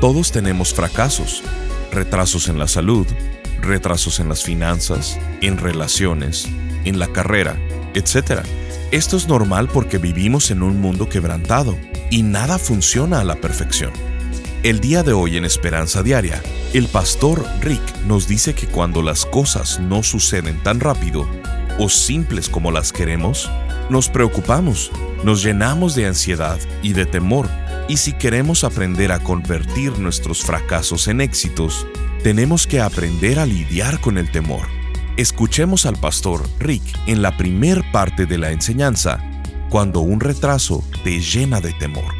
[0.00, 1.42] Todos tenemos fracasos.
[1.90, 3.06] Retrasos en la salud,
[3.60, 6.46] retrasos en las finanzas, en relaciones,
[6.84, 7.56] en la carrera,
[7.94, 8.42] etc.
[8.92, 11.76] Esto es normal porque vivimos en un mundo quebrantado
[12.10, 13.90] y nada funciona a la perfección.
[14.62, 16.42] El día de hoy en Esperanza Diaria,
[16.74, 21.28] el pastor Rick nos dice que cuando las cosas no suceden tan rápido
[21.78, 23.50] o simples como las queremos,
[23.90, 24.92] nos preocupamos,
[25.24, 27.48] nos llenamos de ansiedad y de temor,
[27.88, 31.86] y si queremos aprender a convertir nuestros fracasos en éxitos,
[32.22, 34.68] tenemos que aprender a lidiar con el temor.
[35.16, 39.18] Escuchemos al pastor Rick en la primer parte de la enseñanza,
[39.70, 42.14] cuando un retraso te llena de temor.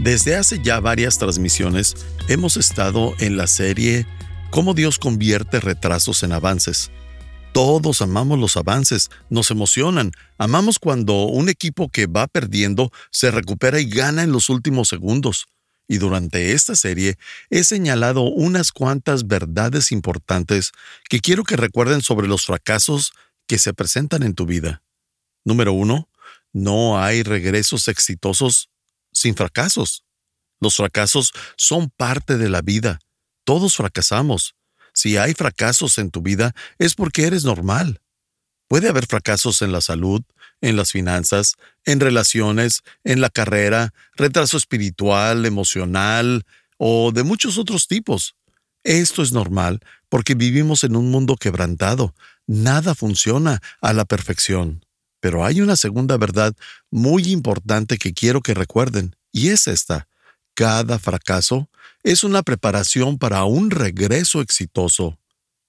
[0.00, 1.94] Desde hace ya varias transmisiones
[2.28, 4.06] hemos estado en la serie
[4.50, 6.90] Cómo Dios convierte retrasos en avances.
[7.54, 13.78] Todos amamos los avances, nos emocionan, amamos cuando un equipo que va perdiendo se recupera
[13.78, 15.46] y gana en los últimos segundos.
[15.86, 17.16] Y durante esta serie
[17.50, 20.72] he señalado unas cuantas verdades importantes
[21.08, 23.12] que quiero que recuerden sobre los fracasos
[23.46, 24.82] que se presentan en tu vida.
[25.44, 26.08] Número uno,
[26.52, 28.68] no hay regresos exitosos
[29.12, 30.02] sin fracasos.
[30.58, 32.98] Los fracasos son parte de la vida.
[33.44, 34.56] Todos fracasamos.
[34.94, 38.00] Si hay fracasos en tu vida es porque eres normal.
[38.68, 40.22] Puede haber fracasos en la salud,
[40.62, 46.46] en las finanzas, en relaciones, en la carrera, retraso espiritual, emocional
[46.78, 48.36] o de muchos otros tipos.
[48.84, 52.14] Esto es normal porque vivimos en un mundo quebrantado.
[52.46, 54.84] Nada funciona a la perfección.
[55.20, 56.54] Pero hay una segunda verdad
[56.90, 60.06] muy importante que quiero que recuerden, y es esta.
[60.54, 61.70] Cada fracaso
[62.04, 65.18] es una preparación para un regreso exitoso.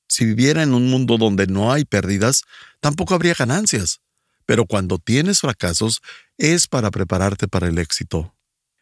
[0.08, 2.44] Si viviera en un mundo donde no hay pérdidas,
[2.82, 4.02] tampoco habría ganancias.
[4.46, 6.02] Pero cuando tienes fracasos,
[6.38, 8.36] es para prepararte para el éxito.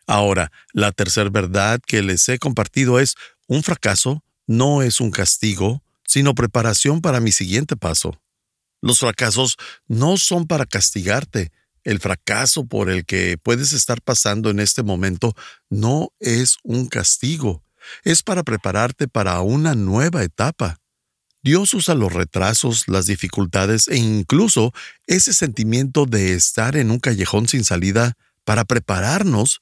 [0.08, 3.16] Ahora, la tercera verdad que les he compartido es,
[3.48, 8.20] un fracaso no es un castigo, sino preparación para mi siguiente paso.
[8.82, 9.56] Los fracasos
[9.88, 11.52] no son para castigarte.
[11.84, 15.36] El fracaso por el que puedes estar pasando en este momento
[15.70, 17.64] no es un castigo,
[18.04, 20.80] es para prepararte para una nueva etapa.
[21.44, 24.72] Dios usa los retrasos, las dificultades e incluso
[25.08, 28.14] ese sentimiento de estar en un callejón sin salida
[28.46, 29.60] para prepararnos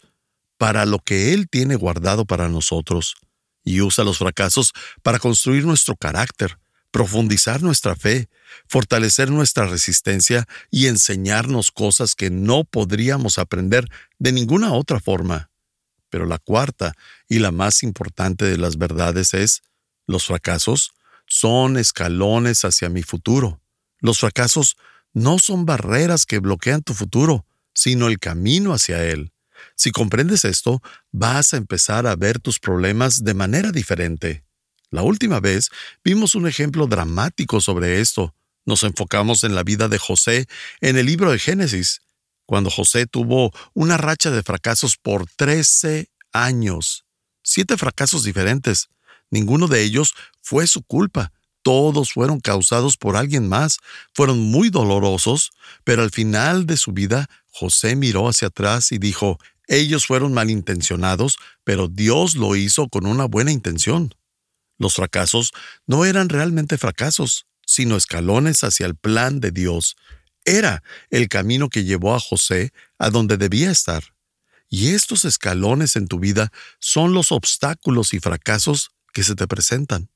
[0.59, 3.15] para lo que Él tiene guardado para nosotros.
[3.63, 6.59] Y usa los fracasos para construir nuestro carácter,
[6.91, 8.29] profundizar nuestra fe,
[8.68, 15.50] fortalecer nuestra resistencia y enseñarnos cosas que no podríamos aprender de ninguna otra forma.
[16.09, 16.94] Pero la cuarta
[17.28, 19.62] y la más importante de las verdades es,
[20.06, 20.94] los fracasos
[21.25, 23.62] son escalones hacia mi futuro.
[24.00, 24.75] Los fracasos
[25.13, 29.31] no son barreras que bloquean tu futuro, sino el camino hacia él.
[29.75, 30.81] Si comprendes esto,
[31.12, 34.44] vas a empezar a ver tus problemas de manera diferente.
[34.91, 35.69] La última vez
[36.03, 38.35] vimos un ejemplo dramático sobre esto.
[38.66, 40.47] Nos enfocamos en la vida de José
[40.81, 42.02] en el libro de Génesis,
[42.46, 47.06] cuando José tuvo una racha de fracasos por 13 años.
[47.41, 48.90] Siete fracasos diferentes.
[49.29, 51.31] Ninguno de ellos fue su culpa.
[51.63, 53.78] Todos fueron causados por alguien más.
[54.13, 55.52] Fueron muy dolorosos,
[55.85, 61.38] pero al final de su vida, José miró hacia atrás y dijo, ellos fueron malintencionados,
[61.63, 64.13] pero Dios lo hizo con una buena intención.
[64.81, 65.51] Los fracasos
[65.85, 69.95] no eran realmente fracasos, sino escalones hacia el plan de Dios.
[70.43, 70.81] Era
[71.11, 74.03] el camino que llevó a José a donde debía estar.
[74.69, 80.09] Y estos escalones en tu vida son los obstáculos y fracasos que se te presentan.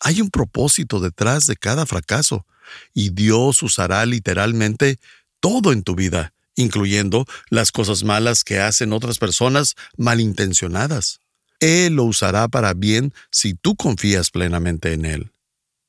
[0.00, 2.46] Hay un propósito detrás de cada fracaso,
[2.92, 4.98] y Dios usará literalmente
[5.38, 11.19] todo en tu vida, incluyendo las cosas malas que hacen otras personas malintencionadas.
[11.60, 15.32] Él lo usará para bien si tú confías plenamente en Él.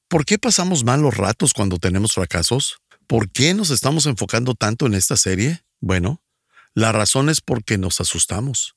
[0.08, 2.82] ¿Por qué pasamos malos ratos cuando tenemos fracasos?
[3.08, 5.64] ¿Por qué nos estamos enfocando tanto en esta serie?
[5.80, 6.22] Bueno,
[6.74, 8.76] la razón es porque nos asustamos.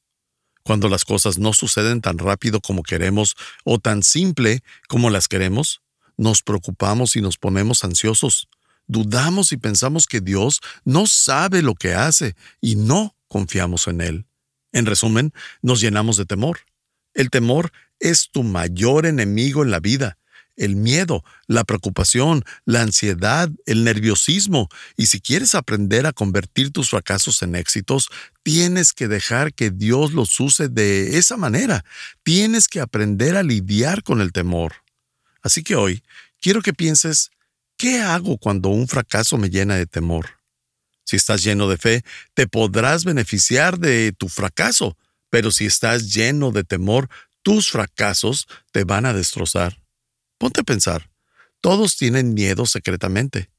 [0.63, 5.83] Cuando las cosas no suceden tan rápido como queremos o tan simple como las queremos,
[6.17, 8.49] nos preocupamos y nos ponemos ansiosos.
[8.87, 14.27] Dudamos y pensamos que Dios no sabe lo que hace y no confiamos en Él.
[14.73, 15.33] En resumen,
[15.63, 16.61] nos llenamos de temor.
[17.15, 20.19] El temor es tu mayor enemigo en la vida.
[20.57, 24.69] El miedo, la preocupación, la ansiedad, el nerviosismo.
[24.97, 28.09] Y si quieres aprender a convertir tus fracasos en éxitos,
[28.45, 31.85] tienes que dejar que Dios los use de esa manera.
[32.23, 34.75] Tienes que aprender a lidiar con el temor.
[35.43, 36.05] Así que hoy
[36.41, 37.31] quiero que pienses,
[37.77, 40.39] ¿qué hago cuando un fracaso me llena de temor?
[41.05, 44.97] Si estás lleno de fe, te podrás beneficiar de tu fracaso,
[45.35, 47.11] pero si estás lleno de temor,
[47.43, 49.83] tus fracasos te van a destrozar.
[50.39, 51.11] Ponte a pensar,
[51.61, 53.51] todos tienen miedo secretamente.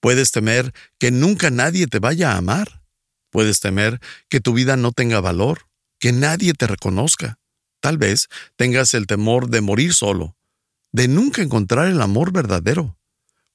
[0.00, 2.82] Puedes temer que nunca nadie te vaya a amar.
[3.28, 4.00] Puedes temer
[4.30, 5.68] que tu vida no tenga valor,
[5.98, 7.38] que nadie te reconozca.
[7.80, 10.38] Tal vez tengas el temor de morir solo,
[10.92, 12.96] de nunca encontrar el amor verdadero.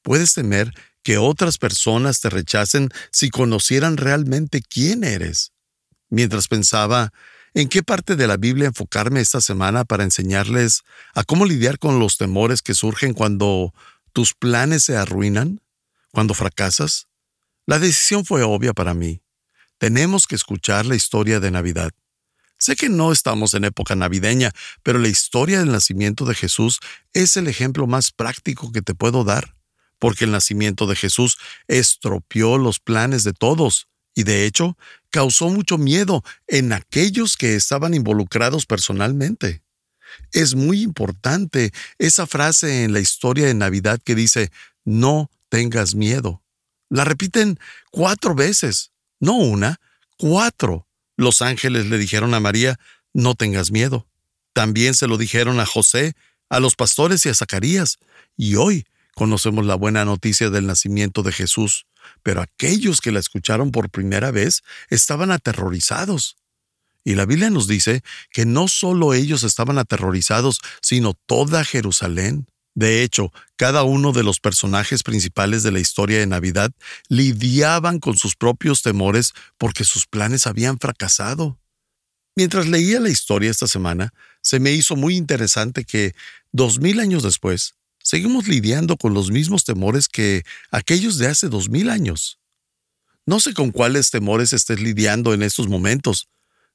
[0.04, 5.54] Puedes temer que otras personas te rechacen si conocieran realmente quién eres.
[6.12, 7.12] Mientras pensaba
[7.58, 10.84] en qué parte de la Biblia enfocarme esta semana para enseñarles
[11.16, 13.74] a cómo lidiar con los temores que surgen cuando
[14.14, 15.60] tus planes se arruinan,
[16.12, 17.08] cuando fracasas,
[17.66, 19.24] la decisión fue obvia para mí.
[19.80, 21.90] Tenemos que escuchar la historia de Navidad.
[22.60, 24.52] Sé que no estamos en época navideña,
[24.84, 26.80] pero la historia del nacimiento de Jesús
[27.14, 29.56] es el ejemplo más práctico que te puedo dar
[30.00, 33.87] porque el nacimiento de Jesús estropeó los planes de todos
[34.18, 34.76] y de hecho
[35.12, 39.62] causó mucho miedo en aquellos que estaban involucrados personalmente.
[40.32, 44.52] Es muy importante esa frase en la historia de Navidad que dice,
[44.84, 46.42] no tengas miedo.
[46.90, 47.60] La repiten
[47.92, 49.80] cuatro veces, no una,
[50.18, 50.88] cuatro.
[51.16, 52.80] Los ángeles le dijeron a María,
[53.14, 54.08] no tengas miedo.
[54.54, 56.16] También se lo dijeron a José,
[56.50, 58.00] a los pastores y a Zacarías.
[58.36, 58.88] Y hoy
[59.18, 61.88] Conocemos la buena noticia del nacimiento de Jesús,
[62.22, 64.62] pero aquellos que la escucharon por primera vez
[64.92, 66.38] estaban aterrorizados.
[67.04, 72.46] Y la Biblia nos dice que no solo ellos estaban aterrorizados, sino toda Jerusalén.
[72.76, 76.70] De hecho, cada uno de los personajes principales de la historia de Navidad
[77.10, 81.58] lidiaban con sus propios temores porque sus planes habían fracasado.
[82.36, 84.14] Mientras leía la historia esta semana,
[84.44, 86.14] se me hizo muy interesante que,
[86.52, 87.77] dos mil años después,
[88.08, 92.40] seguimos lidiando con los mismos temores que aquellos de hace dos mil años.
[93.26, 96.30] No sé con cuáles temores estés lidiando en estos momentos.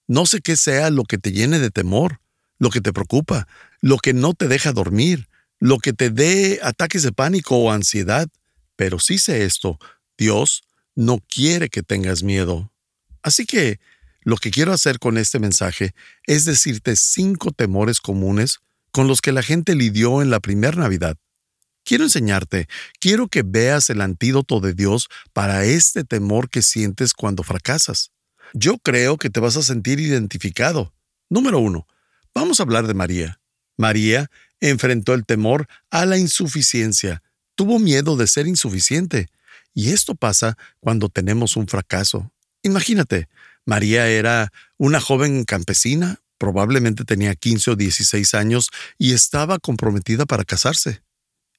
[0.07, 2.21] No sé qué sea lo que te llene de temor,
[2.59, 3.49] lo que te preocupa,
[3.81, 5.27] lo que no te deja dormir,
[5.59, 8.29] lo que te dé ataques de pánico o ansiedad.
[8.77, 9.79] Pero sí sé esto,
[10.19, 10.65] Dios
[10.95, 12.71] no quiere que tengas miedo.
[13.23, 13.81] Así que
[14.21, 15.95] lo que quiero hacer con este mensaje
[16.27, 18.61] es decirte cinco temores comunes
[18.93, 21.17] con los que la gente lidió en la primera Navidad.
[21.85, 22.69] Quiero enseñarte,
[23.01, 28.13] quiero que veas el antídoto de Dios para este temor que sientes cuando fracasas.
[28.53, 30.95] Yo creo que te vas a sentir identificado.
[31.29, 31.89] Número uno,
[32.35, 33.41] vamos a hablar de María.
[33.77, 34.31] María
[34.61, 37.23] enfrentó el temor a la insuficiencia,
[37.57, 39.29] tuvo miedo de ser insuficiente.
[39.75, 42.31] Y esto pasa cuando tenemos un fracaso.
[42.63, 43.29] Imagínate,
[43.65, 50.43] María era una joven campesina, Probablemente tenía 15 o 16 años y estaba comprometida para
[50.43, 51.01] casarse.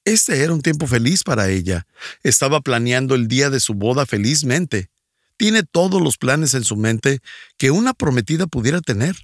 [0.04, 1.86] Este era un tiempo feliz para ella.
[2.22, 4.90] Estaba planeando el día de su boda felizmente.
[5.38, 7.20] Tiene todos los planes en su mente
[7.56, 9.16] que una prometida pudiera tener.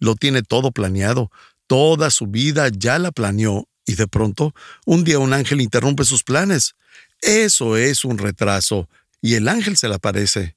[0.00, 1.30] Lo tiene todo planeado.
[1.68, 4.52] Toda su vida ya la planeó y de pronto
[4.84, 6.74] un día un ángel interrumpe sus planes.
[7.22, 8.88] Eso es un retraso
[9.22, 10.56] y el ángel se le aparece.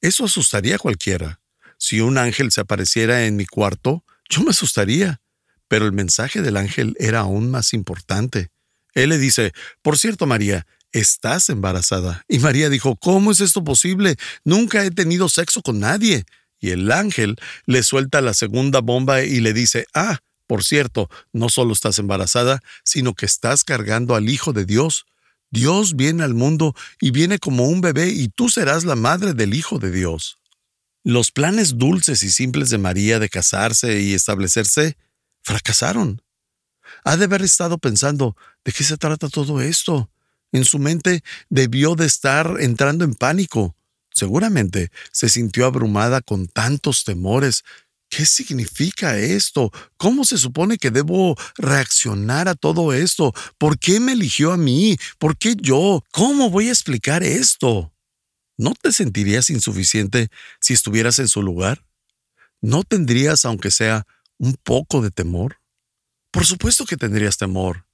[0.00, 1.38] Eso asustaría a cualquiera.
[1.78, 5.20] Si un ángel se apareciera en mi cuarto, yo me asustaría.
[5.68, 8.50] Pero el mensaje del ángel era aún más importante.
[8.94, 9.52] Él le dice,
[9.82, 12.24] por cierto, María, estás embarazada.
[12.28, 14.16] Y María dijo, ¿cómo es esto posible?
[14.44, 16.24] Nunca he tenido sexo con nadie.
[16.58, 21.48] Y el ángel le suelta la segunda bomba y le dice, ah, por cierto, no
[21.48, 25.04] solo estás embarazada, sino que estás cargando al Hijo de Dios.
[25.50, 29.54] Dios viene al mundo y viene como un bebé y tú serás la madre del
[29.54, 30.38] Hijo de Dios.
[31.08, 34.96] Los planes dulces y simples de María de casarse y establecerse
[35.40, 36.20] fracasaron.
[37.04, 40.10] Ha de haber estado pensando, ¿de qué se trata todo esto?
[40.50, 43.76] En su mente debió de estar entrando en pánico.
[44.12, 47.62] Seguramente se sintió abrumada con tantos temores.
[48.08, 49.70] ¿Qué significa esto?
[49.96, 53.32] ¿Cómo se supone que debo reaccionar a todo esto?
[53.58, 54.96] ¿Por qué me eligió a mí?
[55.20, 56.02] ¿Por qué yo?
[56.10, 57.92] ¿Cómo voy a explicar esto?
[58.56, 60.28] ¿No te sentirías insuficiente
[60.60, 61.84] si estuvieras en su lugar?
[62.60, 64.06] ¿No tendrías, aunque sea,
[64.38, 65.60] un poco de temor?
[66.30, 67.86] Por supuesto que tendrías temor.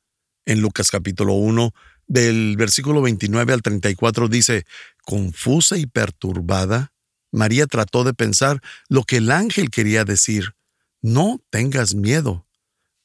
[0.45, 1.73] En Lucas capítulo 1,
[2.07, 4.65] del versículo 29 al 34 dice,
[5.05, 6.93] confusa y perturbada,
[7.31, 10.55] María trató de pensar lo que el ángel quería decir.
[11.01, 12.47] No tengas miedo.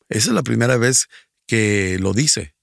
[0.09, 1.07] Esa es la primera vez
[1.47, 2.55] que lo dice.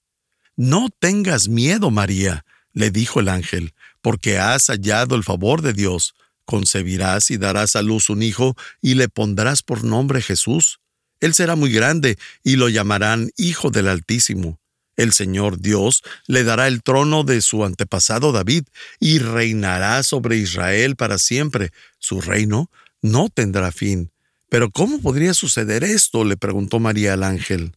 [0.55, 3.73] No tengas miedo, María, le dijo el ángel,
[4.05, 6.13] porque has hallado el favor de Dios.
[6.45, 10.79] Concebirás y darás a luz un hijo y le pondrás por nombre Jesús.
[11.21, 14.59] Él será muy grande y lo llamarán Hijo del Altísimo.
[14.95, 18.65] El Señor Dios le dará el trono de su antepasado David
[18.99, 21.71] y reinará sobre Israel para siempre.
[21.97, 22.69] Su reino
[23.01, 24.11] no tendrá fin.
[24.49, 26.25] Pero ¿cómo podría suceder esto?
[26.25, 27.71] le preguntó María al ángel.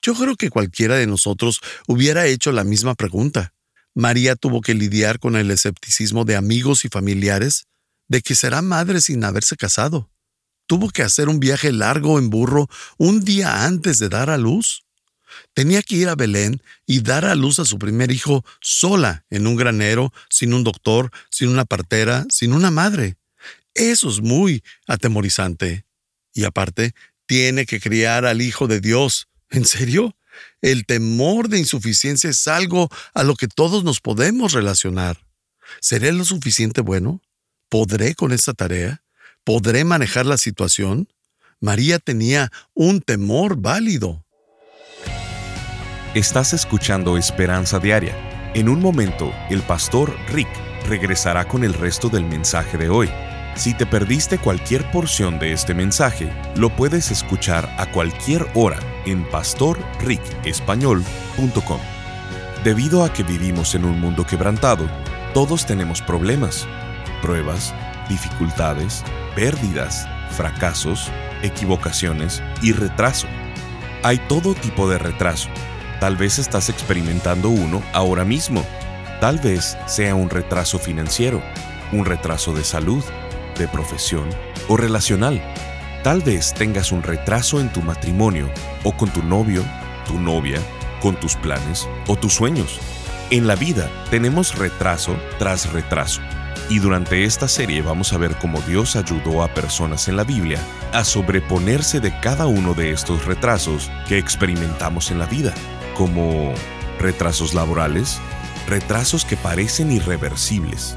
[0.00, 3.52] Yo creo que cualquiera de nosotros hubiera hecho la misma pregunta.
[3.94, 7.66] María tuvo que lidiar con el escepticismo de amigos y familiares
[8.08, 10.10] de que será madre sin haberse casado.
[10.66, 12.68] Tuvo que hacer un viaje largo en burro
[12.98, 14.84] un día antes de dar a luz.
[15.54, 19.46] Tenía que ir a Belén y dar a luz a su primer hijo sola, en
[19.46, 23.16] un granero, sin un doctor, sin una partera, sin una madre.
[23.74, 25.84] Eso es muy atemorizante.
[26.32, 26.94] Y aparte,
[27.26, 29.28] tiene que criar al Hijo de Dios.
[29.50, 30.16] ¿En serio?
[30.62, 35.18] El temor de insuficiencia es algo a lo que todos nos podemos relacionar.
[35.80, 37.22] ¿Seré lo suficiente bueno?
[37.68, 39.02] ¿Podré con esta tarea?
[39.44, 41.08] ¿Podré manejar la situación?
[41.60, 44.24] María tenía un temor válido.
[46.14, 48.16] Estás escuchando Esperanza Diaria.
[48.54, 50.48] En un momento, el pastor Rick
[50.88, 53.08] regresará con el resto del mensaje de hoy.
[53.54, 59.28] Si te perdiste cualquier porción de este mensaje, lo puedes escuchar a cualquier hora en
[59.28, 61.80] pastorricespañol.com.
[62.64, 64.88] Debido a que vivimos en un mundo quebrantado,
[65.34, 66.66] todos tenemos problemas,
[67.22, 67.74] pruebas,
[68.08, 69.04] dificultades,
[69.34, 71.10] pérdidas, fracasos,
[71.42, 73.26] equivocaciones y retraso.
[74.02, 75.50] Hay todo tipo de retraso
[76.00, 78.64] Tal vez estás experimentando uno ahora mismo.
[79.20, 81.42] Tal vez sea un retraso financiero,
[81.92, 83.04] un retraso de salud,
[83.60, 84.28] de profesión
[84.66, 85.40] o relacional.
[86.02, 88.50] Tal vez tengas un retraso en tu matrimonio
[88.82, 89.62] o con tu novio,
[90.06, 90.58] tu novia,
[91.00, 92.80] con tus planes o tus sueños.
[93.30, 96.20] En la vida tenemos retraso tras retraso.
[96.68, 100.58] Y durante esta serie vamos a ver cómo Dios ayudó a personas en la Biblia
[100.92, 105.52] a sobreponerse de cada uno de estos retrasos que experimentamos en la vida
[105.96, 106.54] como
[106.98, 108.20] retrasos laborales,
[108.68, 110.96] retrasos que parecen irreversibles,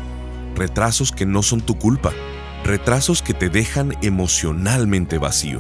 [0.56, 2.14] retrasos que no son tu culpa,
[2.64, 5.58] retrasos que te dejan emocionalmente vacío,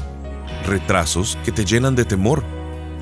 [0.65, 2.43] retrasos que te llenan de temor,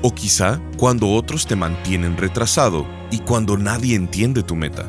[0.02, 4.84] o quizá cuando otros te mantienen retrasado y cuando nadie entiende tu meta.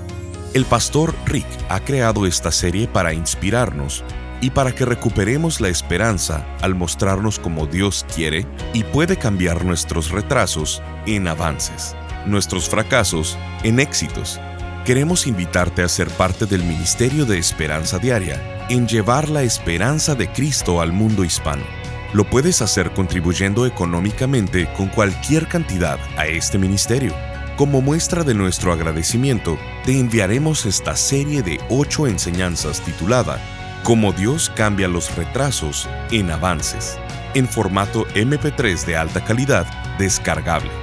[0.55, 4.03] El pastor Rick ha creado esta serie para inspirarnos
[4.41, 10.09] y para que recuperemos la esperanza al mostrarnos como Dios quiere y puede cambiar nuestros
[10.09, 14.39] retrasos en avances, nuestros fracasos en éxitos.
[14.85, 20.29] Queremos invitarte a ser parte del Ministerio de Esperanza Diaria en llevar la esperanza de
[20.29, 21.63] Cristo al mundo hispano.
[22.11, 27.15] Lo puedes hacer contribuyendo económicamente con cualquier cantidad a este ministerio.
[27.55, 33.39] Como muestra de nuestro agradecimiento, te enviaremos esta serie de ocho enseñanzas titulada
[33.83, 36.99] Cómo Dios cambia los retrasos en avances,
[37.35, 39.65] en formato MP3 de alta calidad
[39.97, 40.82] descargable.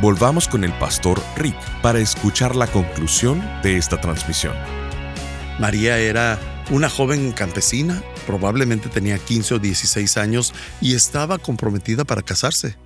[0.00, 4.54] volvamos con el pastor Rick para escuchar la conclusión de esta transmisión.
[5.58, 6.38] María era
[6.70, 12.76] una joven campesina, probablemente tenía 15 o 16 años y estaba comprometida para casarse.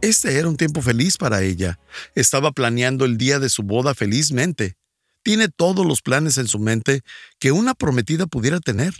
[0.00, 1.78] Este era un tiempo feliz para ella.
[2.14, 4.76] Estaba planeando el día de su boda felizmente.
[5.24, 7.02] Tiene todos los planes en su mente
[7.38, 8.94] que una prometida pudiera tener.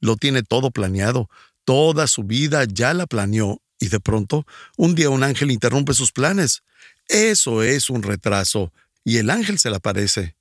[0.00, 1.28] Lo tiene todo planeado,
[1.64, 4.46] toda su vida ya la planeó y de pronto
[4.76, 6.62] un día un ángel interrumpe sus planes.
[7.08, 8.72] Eso es un retraso
[9.02, 10.36] y el ángel se le aparece.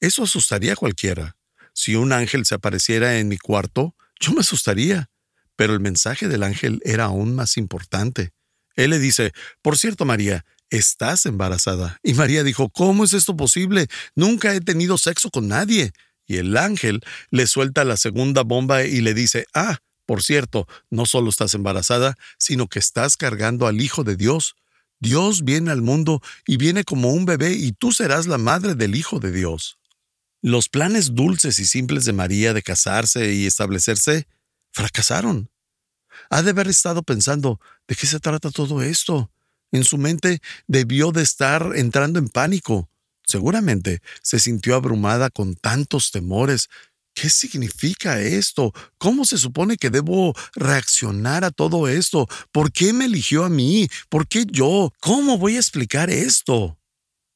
[0.00, 1.36] Eso asustaría a cualquiera.
[1.72, 5.10] Si un ángel se apareciera en mi cuarto, yo me asustaría.
[5.54, 8.30] Pero el mensaje del ángel era aún más importante.
[8.74, 11.98] Él le dice, por cierto, María, estás embarazada.
[12.02, 13.88] Y María dijo, ¿cómo es esto posible?
[14.14, 15.92] Nunca he tenido sexo con nadie.
[16.26, 21.04] Y el ángel le suelta la segunda bomba y le dice, ah, por cierto, no
[21.04, 24.56] solo estás embarazada, sino que estás cargando al Hijo de Dios.
[25.00, 28.94] Dios viene al mundo y viene como un bebé y tú serás la madre del
[28.94, 29.78] Hijo de Dios.
[30.40, 34.26] Los planes dulces y simples de María de casarse y establecerse
[34.72, 35.50] fracasaron.
[36.30, 39.30] Ha de haber estado pensando, ¿de qué se trata todo esto?
[39.72, 42.88] En su mente debió de estar entrando en pánico.
[43.26, 46.70] Seguramente se sintió abrumada con tantos temores.
[47.20, 48.72] ¿Qué significa esto?
[48.96, 52.28] ¿Cómo se supone que debo reaccionar a todo esto?
[52.52, 53.88] ¿Por qué me eligió a mí?
[54.08, 54.92] ¿Por qué yo?
[55.00, 56.78] ¿Cómo voy a explicar esto?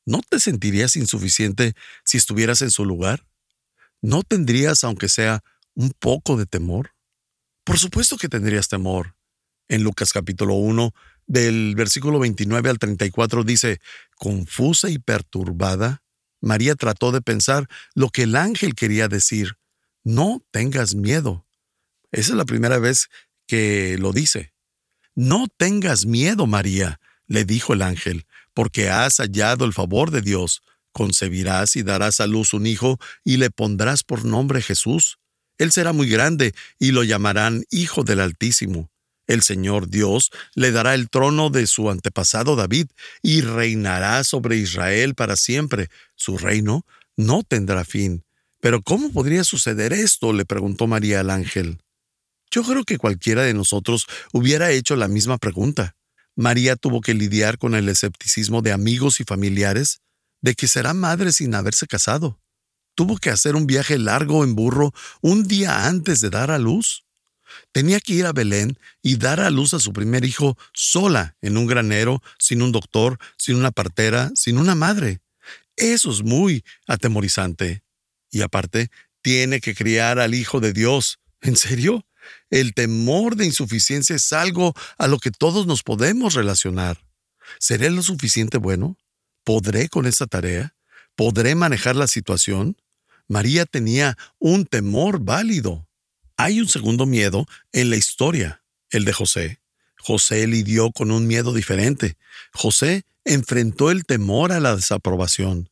[0.07, 1.75] ¿No te sentirías insuficiente
[2.05, 3.27] si estuvieras en su lugar?
[4.01, 5.43] ¿No tendrías, aunque sea,
[5.75, 6.93] un poco de temor?
[7.65, 9.17] Por supuesto que tendrías temor.
[9.67, 10.95] En Lucas capítulo 1,
[11.27, 13.81] del versículo 29 al 34 dice,
[14.15, 16.05] confusa y perturbada,
[16.41, 19.57] María trató de pensar lo que el ángel quería decir.
[20.05, 21.47] No tengas miedo.
[22.11, 23.09] Esa es la primera vez
[23.47, 24.53] que lo dice.
[25.15, 30.63] No tengas miedo, María, le dijo el ángel, porque has hallado el favor de Dios.
[30.93, 35.19] Concebirás y darás a luz un hijo y le pondrás por nombre Jesús.
[35.59, 38.93] Él será muy grande y lo llamarán Hijo del Altísimo
[39.27, 42.89] el Señor Dios le dará el trono de su antepasado David
[43.23, 45.89] y reinará sobre Israel para siempre.
[46.17, 46.85] Su reino
[47.17, 48.25] no tendrá fin.
[48.63, 50.33] Pero ¿cómo podría suceder esto?
[50.33, 51.83] le preguntó María al ángel.
[52.49, 55.97] Yo creo que cualquiera de nosotros hubiera hecho la misma pregunta.
[56.37, 60.01] María tuvo que lidiar con el escepticismo de amigos y familiares
[60.43, 62.41] de que será madre sin haberse casado.
[62.95, 67.05] Tuvo que hacer un viaje largo en burro un día antes de dar a luz.
[67.73, 71.57] Tenía que ir a Belén y dar a luz a su primer hijo sola, en
[71.57, 75.21] un granero, sin un doctor, sin una partera, sin una madre.
[75.75, 77.83] Eso es muy atemorizante.
[78.33, 81.21] Y aparte, tiene que criar al Hijo de Dios.
[81.43, 82.05] ¿En serio?
[82.51, 87.05] El temor de insuficiencia es algo a lo que todos nos podemos relacionar.
[87.61, 88.97] ¿Seré lo suficiente bueno?
[89.45, 90.75] ¿Podré con esa tarea?
[91.15, 92.77] ¿Podré manejar la situación?
[93.29, 95.87] María tenía un temor válido.
[96.37, 99.61] Hay un segundo miedo en la historia, el de José.
[99.99, 102.17] José lidió con un miedo diferente.
[102.53, 105.69] José enfrentó el temor a la desaprobación.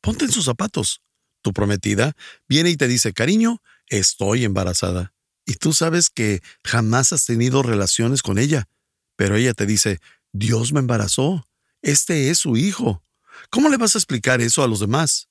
[0.00, 1.02] Ponte en sus zapatos.
[1.42, 2.14] Tu prometida
[2.48, 5.12] viene y te dice, cariño, estoy embarazada.
[5.46, 8.68] Y tú sabes que jamás has tenido relaciones con ella.
[9.16, 9.98] Pero ella te dice,
[10.32, 11.46] Dios me embarazó.
[11.82, 13.02] Este es su hijo.
[13.48, 15.28] ¿Cómo le vas a explicar eso a los demás?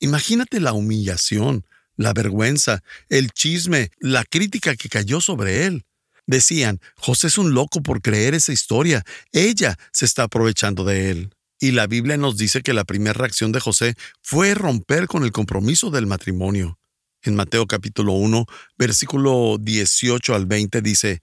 [0.00, 5.84] Imagínate la humillación, la vergüenza, el chisme, la crítica que cayó sobre él.
[6.26, 11.33] Decían, José es un loco por creer esa historia, ella se está aprovechando de él.
[11.58, 15.32] Y la Biblia nos dice que la primera reacción de José fue romper con el
[15.32, 16.78] compromiso del matrimonio.
[17.22, 18.44] En Mateo capítulo 1,
[18.76, 21.22] versículo 18 al 20 dice,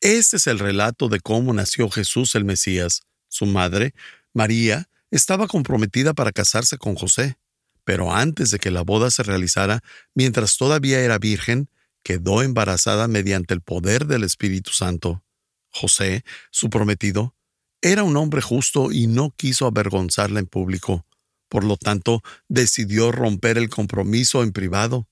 [0.00, 3.02] Este es el relato de cómo nació Jesús el Mesías.
[3.28, 3.94] Su madre,
[4.32, 7.36] María, estaba comprometida para casarse con José.
[7.84, 9.80] Pero antes de que la boda se realizara,
[10.14, 11.68] mientras todavía era virgen,
[12.02, 15.24] quedó embarazada mediante el poder del Espíritu Santo.
[15.70, 17.34] José, su prometido,
[17.82, 21.06] era un hombre justo y no quiso avergonzarla en público.
[21.48, 25.08] Por lo tanto, decidió romper el compromiso en privado.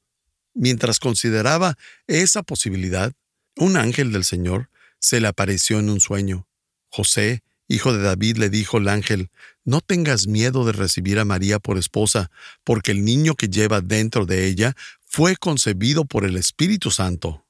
[0.54, 1.76] Mientras consideraba
[2.06, 3.12] esa posibilidad,
[3.56, 6.46] un ángel del Señor se le apareció en un sueño.
[6.90, 9.30] José hijo de David, le dijo el ángel,
[9.64, 12.30] No tengas miedo de recibir a María por esposa,
[12.64, 17.46] porque el niño que lleva dentro de ella fue concebido por el Espíritu Santo.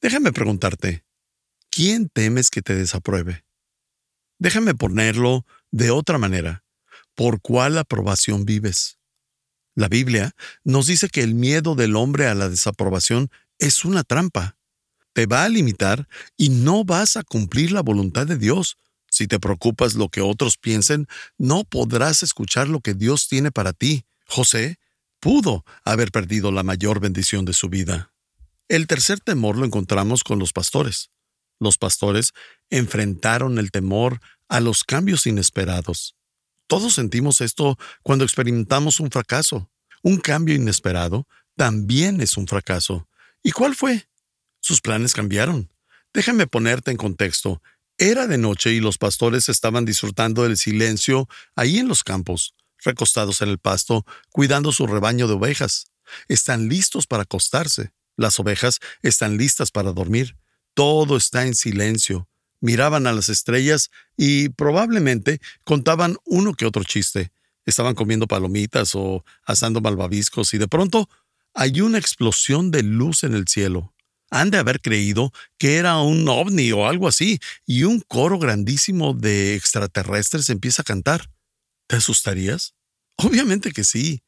[0.00, 1.04] Déjame preguntarte,
[1.70, 3.45] ¿quién temes que te desapruebe?
[4.38, 6.64] Déjame ponerlo de otra manera.
[7.14, 8.98] ¿Por cuál aprobación vives?
[9.74, 14.56] La Biblia nos dice que el miedo del hombre a la desaprobación es una trampa.
[15.12, 18.76] Te va a limitar y no vas a cumplir la voluntad de Dios
[19.16, 21.06] si te preocupas lo que otros piensen,
[21.38, 24.04] no podrás escuchar lo que Dios tiene para ti.
[24.26, 24.78] José
[25.20, 28.12] pudo haber perdido la mayor bendición de su vida.
[28.68, 31.10] El tercer temor lo encontramos con los pastores.
[31.58, 32.32] Los pastores
[32.70, 36.16] enfrentaron el temor a los cambios inesperados.
[36.66, 39.70] Todos sentimos esto cuando experimentamos un fracaso.
[40.02, 43.08] Un cambio inesperado también es un fracaso.
[43.42, 44.08] ¿Y cuál fue?
[44.60, 45.70] Sus planes cambiaron.
[46.12, 47.62] Déjame ponerte en contexto.
[47.98, 53.40] Era de noche y los pastores estaban disfrutando del silencio ahí en los campos, recostados
[53.42, 55.86] en el pasto, cuidando su rebaño de ovejas.
[56.28, 57.92] Están listos para acostarse.
[58.16, 60.36] Las ovejas están listas para dormir.
[60.76, 62.28] Todo está en silencio.
[62.60, 67.32] Miraban a las estrellas y probablemente contaban uno que otro chiste.
[67.64, 71.08] Estaban comiendo palomitas o asando malvaviscos y de pronto
[71.54, 73.94] hay una explosión de luz en el cielo.
[74.30, 79.14] Han de haber creído que era un ovni o algo así, y un coro grandísimo
[79.14, 81.30] de extraterrestres empieza a cantar.
[81.86, 82.74] ¿Te asustarías?
[83.16, 84.22] Obviamente que sí.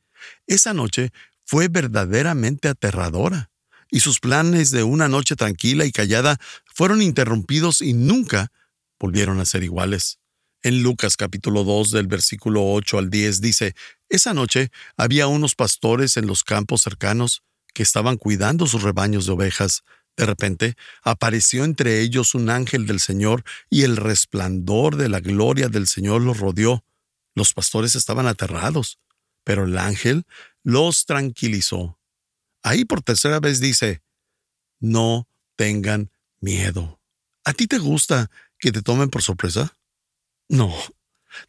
[0.46, 1.12] Esa noche
[1.44, 3.50] fue verdaderamente aterradora,
[3.90, 8.52] y sus planes de una noche tranquila y callada fueron interrumpidos y nunca
[8.98, 10.18] volvieron a ser iguales.
[10.62, 13.74] En Lucas capítulo 2 del versículo 8 al 10 dice,
[14.08, 17.42] Esa noche había unos pastores en los campos cercanos
[17.74, 19.84] que estaban cuidando sus rebaños de ovejas.
[20.16, 25.68] De repente apareció entre ellos un ángel del Señor y el resplandor de la gloria
[25.68, 26.84] del Señor los rodeó.
[27.36, 28.98] Los pastores estaban aterrados,
[29.44, 30.24] pero el ángel
[30.64, 31.97] los tranquilizó.
[32.62, 34.02] Ahí por tercera vez dice,
[34.80, 37.00] no tengan miedo.
[37.44, 39.76] ¿A ti te gusta que te tomen por sorpresa?
[40.48, 40.74] No.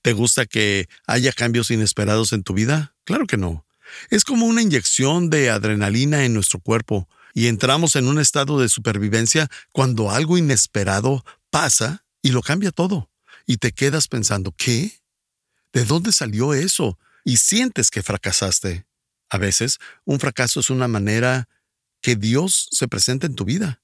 [0.01, 2.95] ¿Te gusta que haya cambios inesperados en tu vida?
[3.05, 3.65] Claro que no.
[4.09, 8.69] Es como una inyección de adrenalina en nuestro cuerpo y entramos en un estado de
[8.69, 13.09] supervivencia cuando algo inesperado pasa y lo cambia todo.
[13.45, 14.91] Y te quedas pensando, ¿qué?
[15.73, 16.99] ¿De dónde salió eso?
[17.23, 18.85] Y sientes que fracasaste.
[19.29, 21.47] A veces, un fracaso es una manera
[22.01, 23.81] que Dios se presenta en tu vida.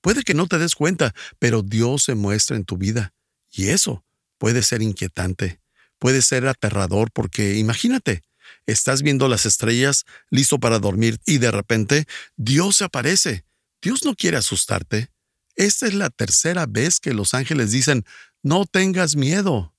[0.00, 3.12] Puede que no te des cuenta, pero Dios se muestra en tu vida.
[3.50, 4.04] Y eso
[4.38, 5.60] puede ser inquietante,
[5.98, 8.22] puede ser aterrador porque imagínate,
[8.66, 13.44] estás viendo las estrellas, listo para dormir y de repente Dios se aparece.
[13.82, 15.10] Dios no quiere asustarte.
[15.56, 18.06] Esta es la tercera vez que los ángeles dicen,
[18.42, 19.74] no tengas miedo.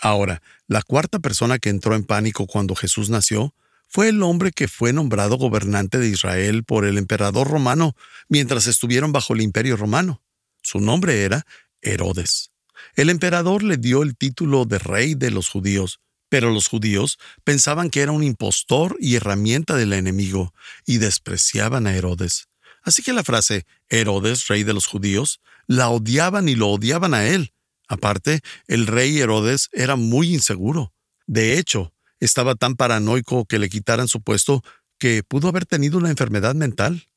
[0.00, 3.54] Ahora, la cuarta persona que entró en pánico cuando Jesús nació
[3.92, 7.94] fue el hombre que fue nombrado gobernante de Israel por el emperador romano
[8.26, 10.22] mientras estuvieron bajo el imperio romano.
[10.62, 11.44] Su nombre era
[11.82, 12.52] Herodes.
[12.96, 16.00] El emperador le dio el título de rey de los judíos,
[16.30, 20.54] pero los judíos pensaban que era un impostor y herramienta del enemigo,
[20.86, 22.48] y despreciaban a Herodes.
[22.82, 27.26] Así que la frase Herodes, rey de los judíos, la odiaban y lo odiaban a
[27.26, 27.52] él.
[27.88, 30.94] Aparte, el rey Herodes era muy inseguro.
[31.26, 31.91] De hecho,
[32.24, 34.62] estaba tan paranoico que le quitaran su puesto
[34.98, 37.08] que pudo haber tenido una enfermedad mental.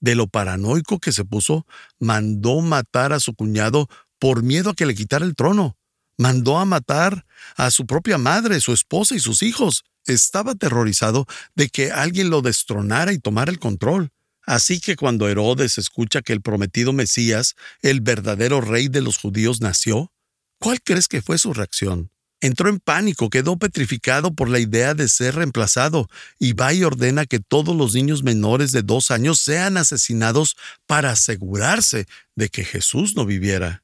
[0.00, 1.66] De lo paranoico que se puso,
[1.98, 3.88] mandó matar a su cuñado
[4.20, 5.76] por miedo a que le quitara el trono.
[6.16, 9.84] Mandó a matar a su propia madre, su esposa y sus hijos.
[10.04, 14.10] Estaba aterrorizado de que alguien lo destronara y tomara el control.
[14.46, 19.60] Así que cuando Herodes escucha que el prometido Mesías, el verdadero rey de los judíos,
[19.60, 20.12] nació,
[20.60, 22.12] ¿cuál crees que fue su reacción?
[22.40, 27.24] Entró en pánico, quedó petrificado por la idea de ser reemplazado, y va y ordena
[27.24, 33.16] que todos los niños menores de dos años sean asesinados para asegurarse de que Jesús
[33.16, 33.82] no viviera.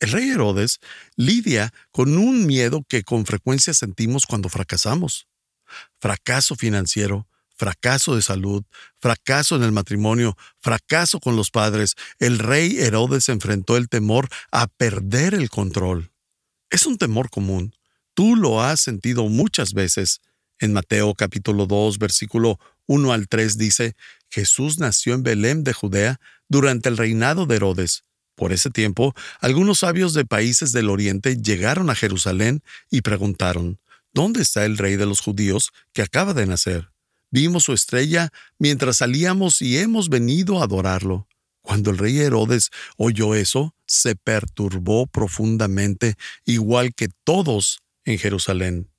[0.00, 0.80] El rey Herodes
[1.16, 5.26] lidia con un miedo que con frecuencia sentimos cuando fracasamos.
[5.98, 8.64] Fracaso financiero, fracaso de salud,
[9.00, 11.94] fracaso en el matrimonio, fracaso con los padres.
[12.18, 16.13] El rey Herodes enfrentó el temor a perder el control.
[16.74, 17.72] Es un temor común.
[18.14, 20.20] Tú lo has sentido muchas veces.
[20.58, 23.94] En Mateo capítulo 2, versículo 1 al 3 dice,
[24.28, 28.02] Jesús nació en Belén de Judea durante el reinado de Herodes.
[28.34, 32.60] Por ese tiempo, algunos sabios de países del oriente llegaron a Jerusalén
[32.90, 33.78] y preguntaron,
[34.12, 36.90] ¿Dónde está el rey de los judíos que acaba de nacer?
[37.30, 41.28] Vimos su estrella mientras salíamos y hemos venido a adorarlo.
[41.64, 48.90] Cuando el rey Herodes oyó eso, se perturbó profundamente, igual que todos en Jerusalén.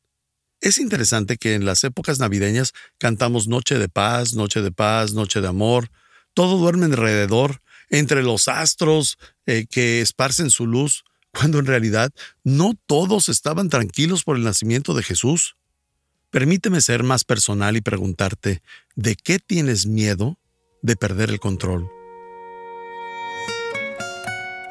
[0.62, 5.42] Es interesante que en las épocas navideñas cantamos Noche de paz, Noche de paz, Noche
[5.42, 5.92] de amor,
[6.34, 12.12] todo duerme alrededor, entre los astros eh, que esparcen su luz, cuando en realidad
[12.44, 15.56] no todos estaban tranquilos por el nacimiento de Jesús.
[16.32, 18.64] Permíteme ser más personal y preguntarte,
[18.96, 20.40] ¿de qué tienes miedo
[20.82, 21.88] de perder el control?